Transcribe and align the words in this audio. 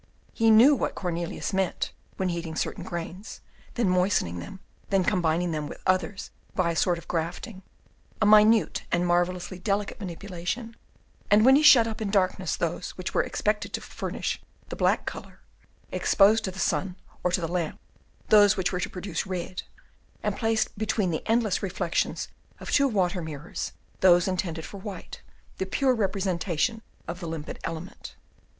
He 0.33 0.49
knew 0.49 0.73
what 0.73 0.95
Cornelius 0.95 1.53
meant 1.53 1.91
when 2.17 2.29
heating 2.29 2.55
certain 2.55 2.83
grains, 2.83 3.39
then 3.75 3.87
moistening 3.87 4.39
them, 4.39 4.59
then 4.89 5.03
combining 5.03 5.51
them 5.51 5.67
with 5.67 5.79
others 5.85 6.31
by 6.55 6.71
a 6.71 6.75
sort 6.75 6.97
of 6.97 7.07
grafting, 7.07 7.61
a 8.19 8.25
minute 8.25 8.81
and 8.91 9.05
marvellously 9.05 9.59
delicate 9.59 9.99
manipulation, 9.99 10.75
and 11.29 11.45
when 11.45 11.55
he 11.55 11.61
shut 11.61 11.85
up 11.85 12.01
in 12.01 12.09
darkness 12.09 12.55
those 12.55 12.97
which 12.97 13.13
were 13.13 13.21
expected 13.21 13.73
to 13.73 13.81
furnish 13.81 14.41
the 14.69 14.75
black 14.75 15.05
colour, 15.05 15.41
exposed 15.91 16.43
to 16.45 16.49
the 16.51 16.57
sun 16.57 16.95
or 17.23 17.31
to 17.31 17.39
the 17.39 17.47
lamp 17.47 17.79
those 18.29 18.57
which 18.57 18.71
were 18.71 18.79
to 18.79 18.89
produce 18.89 19.27
red, 19.27 19.61
and 20.23 20.35
placed 20.35 20.75
between 20.79 21.11
the 21.11 21.21
endless 21.27 21.61
reflections 21.61 22.27
of 22.59 22.71
two 22.71 22.87
water 22.87 23.21
mirrors 23.21 23.73
those 23.99 24.27
intended 24.27 24.65
for 24.65 24.79
white, 24.79 25.21
the 25.59 25.65
pure 25.67 25.93
representation 25.93 26.81
of 27.07 27.19
the 27.19 27.27
limpid 27.27 27.59
element. 27.63 28.15